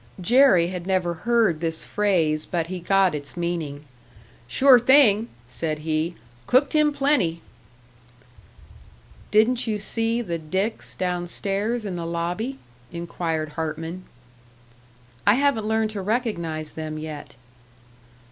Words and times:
Jerry 0.19 0.69
had 0.69 0.87
never 0.87 1.13
heard 1.29 1.59
this 1.59 1.83
phrase, 1.83 2.47
but 2.47 2.65
he 2.65 2.79
got 2.79 3.13
its 3.13 3.37
meaning. 3.37 3.85
"Sure 4.47 4.79
thing!" 4.79 5.29
said 5.47 5.77
he. 5.85 6.15
"Cooked 6.47 6.73
him 6.73 6.91
plenty!" 6.91 7.43
"Didn't 9.29 9.67
you 9.67 9.77
see 9.77 10.23
the 10.23 10.39
'dicks' 10.39 10.95
down 10.95 11.27
stairs 11.27 11.85
in 11.85 11.97
the 11.97 12.07
lobby?" 12.07 12.57
inquired 12.91 13.49
Hartman. 13.49 14.05
"I 15.27 15.35
haven't 15.35 15.67
learned 15.67 15.91
to 15.91 16.01
recognise 16.01 16.71
them 16.71 16.97
yet." 16.97 17.35